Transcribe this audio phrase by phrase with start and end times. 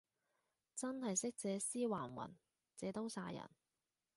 [0.75, 2.35] 真係識借屍還魂，
[2.75, 3.47] 借刀殺人